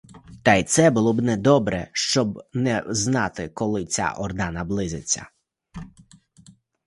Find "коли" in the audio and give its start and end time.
3.49-3.85